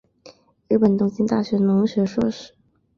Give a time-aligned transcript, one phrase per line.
[0.67, 2.55] 日本东京大学农学硕士。